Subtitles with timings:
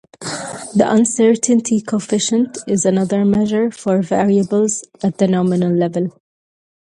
[0.73, 6.11] The uncertainty coefficient is another measure for variables at the nominal level.